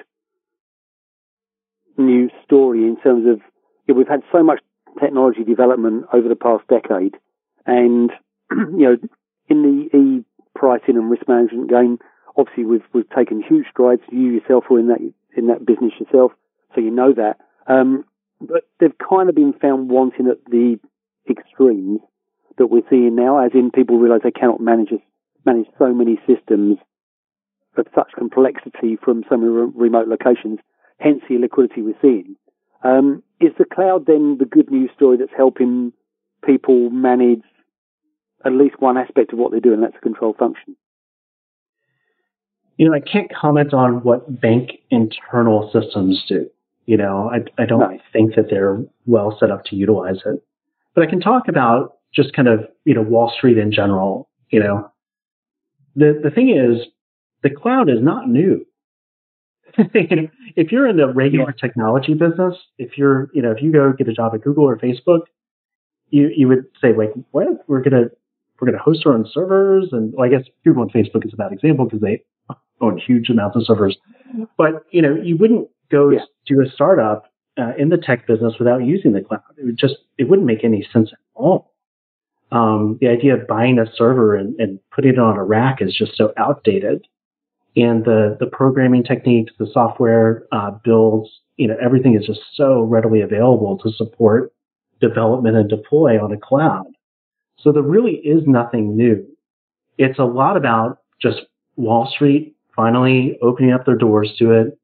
[1.97, 3.39] new story in terms of
[3.87, 4.59] you know, we've had so much
[4.99, 7.15] technology development over the past decade,
[7.65, 8.11] and
[8.51, 8.97] you know,
[9.47, 10.25] in the e
[10.55, 11.99] pricing and risk management game,
[12.37, 14.01] obviously we've we've taken huge strides.
[14.11, 14.99] You yourself were in that
[15.35, 16.31] in that business yourself,
[16.73, 17.37] so you know that.
[17.67, 18.05] Um,
[18.41, 20.79] but they've kind of been found wanting at the
[21.29, 22.01] extremes
[22.57, 24.91] that we're seeing now, as in people realise they cannot manage
[25.45, 26.77] manage so many systems
[27.77, 30.59] of such complexity from so many remote locations.
[30.99, 32.35] Hence the liquidity we're seeing.
[32.83, 35.91] Um, is the cloud then the good news story that's helping
[36.45, 37.41] people manage
[38.45, 39.81] at least one aspect of what they're doing?
[39.81, 40.75] That's a control function.
[42.77, 46.49] You know, I can't comment on what bank internal systems do.
[46.85, 47.99] You know, I, I don't nice.
[48.13, 50.43] think that they're well set up to utilize it.
[50.93, 54.29] But I can talk about just kind of, you know, Wall Street in general.
[54.49, 54.91] You know,
[55.95, 56.87] the, the thing is,
[57.43, 58.65] the cloud is not new.
[59.77, 64.07] if you're in the regular technology business, if you're, you know, if you go get
[64.07, 65.21] a job at Google or Facebook,
[66.09, 67.47] you, you would say like, what?
[67.67, 68.11] We're going to,
[68.59, 69.89] we're going to host our own servers.
[69.91, 72.23] And well, I guess Google and Facebook is a bad example because they
[72.81, 73.97] own huge amounts of servers.
[74.57, 76.19] But, you know, you wouldn't go yeah.
[76.47, 79.41] to a startup uh, in the tech business without using the cloud.
[79.57, 81.74] It would just, it wouldn't make any sense at all.
[82.55, 85.93] Um, the idea of buying a server and, and putting it on a rack is
[85.93, 87.05] just so outdated.
[87.75, 92.83] And the, the programming techniques, the software uh, builds, you know, everything is just so
[92.83, 94.53] readily available to support
[95.01, 96.85] development and deploy on a cloud.
[97.59, 99.27] So there really is nothing new.
[99.97, 101.41] It's a lot about just
[101.75, 104.79] Wall Street finally opening up their doors to it,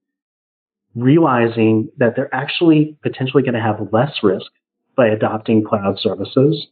[0.93, 4.51] realizing that they're actually potentially going to have less risk
[4.97, 6.67] by adopting cloud services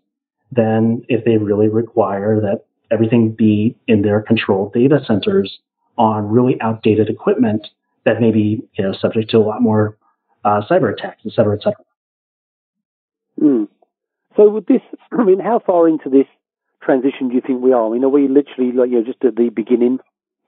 [0.52, 5.60] than if they really require that everything be in their controlled data centers
[5.98, 7.68] on really outdated equipment
[8.06, 9.98] that may be you know subject to a lot more
[10.46, 11.84] uh, cyber attacks, et cetera, et cetera.
[13.42, 13.68] Mm.
[14.36, 14.82] So with this,
[15.12, 16.28] I mean, how far into this
[16.82, 17.88] transition do you think we are?
[17.88, 20.00] I mean, are we literally like you know just at the beginning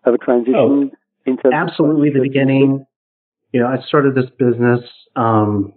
[0.06, 0.56] of a transition?
[0.56, 0.92] Oh,
[1.26, 2.86] into absolutely the beginning.
[3.52, 4.80] You know, I started this business,
[5.18, 5.74] um,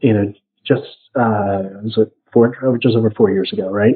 [0.00, 0.32] you know,
[0.66, 0.82] just
[1.14, 3.94] uh, was it four, just over four years ago, right?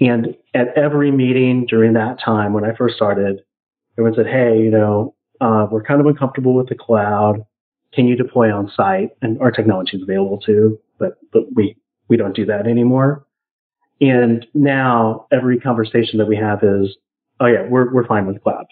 [0.00, 3.40] And at every meeting during that time when I first started,
[3.96, 7.44] everyone said, "Hey, you know, uh, we're kind of uncomfortable with the cloud.
[7.94, 11.76] Can you deploy on site?" And our technology is available too, but but we
[12.08, 13.24] we don't do that anymore.
[14.00, 16.96] And now every conversation that we have is,
[17.40, 18.66] "Oh yeah, we're we're fine with cloud.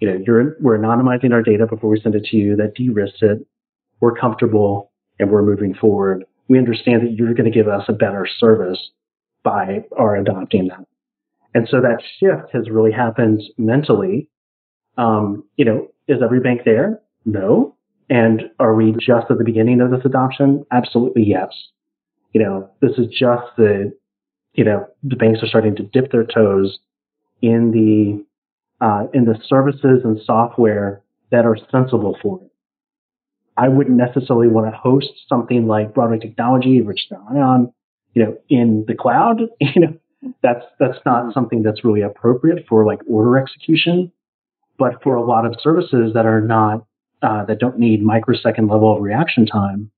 [0.00, 2.56] You know, you're we're anonymizing our data before we send it to you.
[2.56, 3.46] That de-risks it.
[4.00, 6.24] We're comfortable and we're moving forward.
[6.48, 8.78] We understand that you're going to give us a better service
[9.42, 10.86] by our adopting that."
[11.54, 14.28] And so that shift has really happened mentally
[14.96, 17.00] um, you know, is every bank there?
[17.24, 17.76] No.
[18.10, 20.64] And are we just at the beginning of this adoption?
[20.70, 21.48] Absolutely yes.
[22.32, 23.92] You know, this is just the,
[24.54, 26.78] you know, the banks are starting to dip their toes
[27.40, 32.50] in the, uh, in the services and software that are sensible for it.
[33.56, 37.72] I wouldn't necessarily want to host something like Broadway Technology, Rich Ion,
[38.14, 39.42] you know, in the cloud.
[39.60, 44.10] You know, that's that's not something that's really appropriate for like order execution.
[44.78, 46.86] But for a lot of services that are not,
[47.22, 49.90] uh, that don't need microsecond level of reaction time,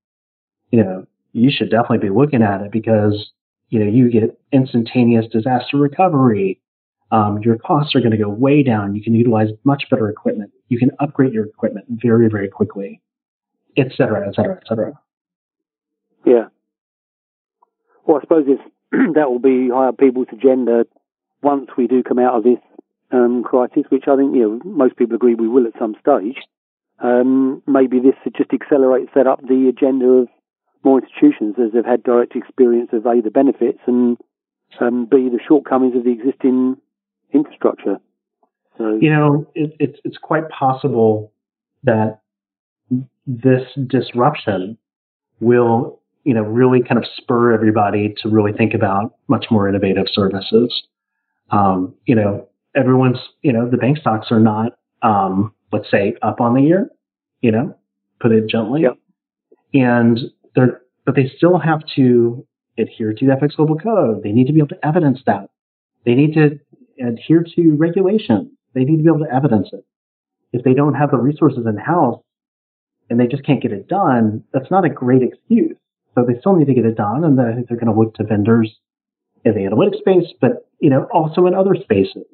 [0.70, 3.30] you know, you should definitely be looking at it because,
[3.70, 6.60] you know, you get instantaneous disaster recovery.
[7.10, 8.94] Um, your costs are going to go way down.
[8.94, 10.50] You can utilize much better equipment.
[10.68, 13.00] You can upgrade your equipment very, very quickly,
[13.76, 14.92] et cetera, et cetera, et cetera.
[16.24, 16.46] Yeah.
[18.06, 18.46] Well, I suppose
[18.92, 20.86] that will be higher people's agenda
[21.42, 22.58] once we do come out of this
[23.12, 26.38] um, crisis, which I think you know most people agree we will at some stage.
[26.98, 30.28] Um, maybe this just accelerates that up the agenda of
[30.82, 34.16] more institutions as they've had direct experience of a the benefits and
[34.80, 36.76] um, b the shortcomings of the existing
[37.32, 37.98] infrastructure.
[38.78, 41.32] So, you know, it, it's it's quite possible
[41.84, 42.20] that
[43.26, 44.78] this disruption
[45.40, 50.06] will you know really kind of spur everybody to really think about much more innovative
[50.12, 50.72] services.
[51.50, 54.72] Um, you know, everyone's, you know, the bank stocks are not,
[55.02, 56.90] um, let's say, up on the year,
[57.40, 57.76] you know,
[58.20, 58.82] put it gently.
[58.82, 58.98] Yep.
[59.74, 60.18] And
[60.54, 62.46] they're, but they still have to
[62.78, 64.22] adhere to the FX Global Code.
[64.22, 65.48] They need to be able to evidence that.
[66.04, 66.58] They need to
[67.04, 68.56] adhere to regulation.
[68.74, 69.84] They need to be able to evidence it.
[70.52, 72.22] If they don't have the resources in house
[73.08, 75.76] and they just can't get it done, that's not a great excuse.
[76.14, 78.14] So they still need to get it done, and I think they're going to look
[78.14, 78.74] to vendors
[79.44, 82.26] in the analytics space, but you know also in other spaces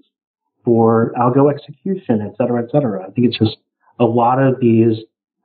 [0.65, 3.03] for algo execution, et cetera, et cetera.
[3.03, 3.57] I think it's just
[3.99, 4.99] a lot of these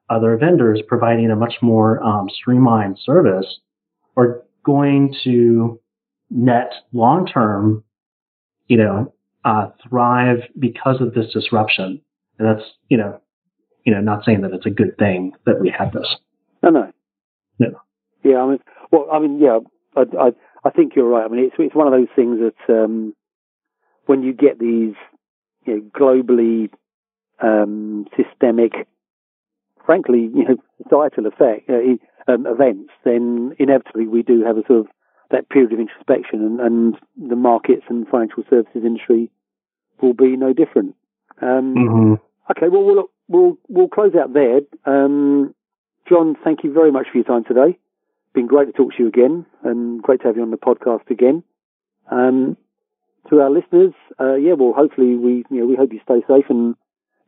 [0.10, 3.60] other vendors providing a much more um, streamlined service
[4.16, 5.80] are going to
[6.30, 7.84] net long term,
[8.68, 9.14] you know,
[9.46, 12.02] uh, thrive because of this disruption.
[12.40, 13.20] And that's, you know,
[13.88, 16.18] you know, not saying that it's a good thing that we have this.
[16.62, 16.92] No, no.
[17.58, 17.68] No.
[18.22, 18.60] Yeah, I mean,
[18.92, 19.60] well, I mean, yeah,
[19.96, 20.32] I, I,
[20.66, 21.24] I think you're right.
[21.24, 23.16] I mean, it's it's one of those things that um,
[24.06, 24.94] when you get these,
[25.66, 26.70] you know, globally
[27.42, 28.74] um, systemic,
[29.86, 34.82] frankly, you know, societal effect uh, um, events, then inevitably we do have a sort
[34.82, 34.88] of
[35.32, 36.96] that period of introspection, and, and
[37.30, 39.32] the markets and financial services industry
[40.02, 40.94] will be no different.
[41.42, 42.27] Um, Mm-hmm.
[42.50, 44.62] Okay, well, we'll we'll we'll close out there.
[44.86, 45.54] Um,
[46.08, 47.78] John, thank you very much for your time today.
[48.34, 51.10] Been great to talk to you again, and great to have you on the podcast
[51.10, 51.44] again.
[52.10, 52.56] Um,
[53.30, 56.46] to our listeners, uh, yeah, well, hopefully we you know we hope you stay safe
[56.50, 56.76] and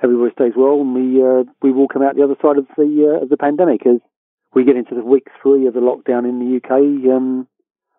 [0.02, 3.18] everybody stays well, and we uh, we will come out the other side of the
[3.20, 4.00] uh, of the pandemic as
[4.54, 6.72] we get into the week three of the lockdown in the UK.
[7.12, 7.48] Um,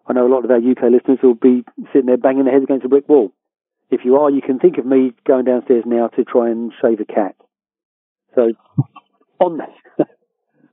[0.07, 2.65] I know a lot of our UK listeners will be sitting there banging their heads
[2.65, 3.31] against a brick wall.
[3.91, 7.01] If you are, you can think of me going downstairs now to try and shave
[7.01, 7.35] a cat.
[8.35, 8.53] So,
[9.41, 9.75] on that,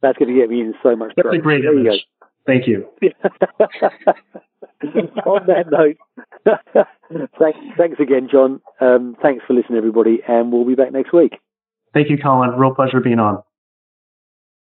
[0.01, 1.39] that's going to get me in so much That's trouble.
[1.39, 2.05] a great There you image.
[2.45, 2.87] Thank you.
[5.25, 5.97] on that note,
[7.37, 8.61] thanks, thanks again, John.
[8.79, 11.39] Um, thanks for listening, everybody, and we'll be back next week.
[11.93, 12.51] Thank you, Colin.
[12.51, 13.43] Real pleasure being on.